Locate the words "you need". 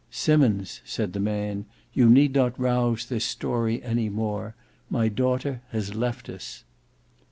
1.93-2.33